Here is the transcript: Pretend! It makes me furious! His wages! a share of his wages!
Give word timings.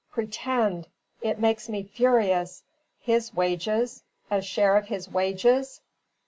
Pretend! 0.09 0.87
It 1.21 1.37
makes 1.37 1.69
me 1.69 1.83
furious! 1.83 2.63
His 3.01 3.35
wages! 3.35 4.01
a 4.31 4.41
share 4.41 4.75
of 4.75 4.87
his 4.87 5.07
wages! 5.07 5.79